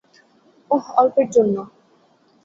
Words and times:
ওহ, 0.71 0.85
অল্পের 0.99 1.27
জন্য! 1.31 1.55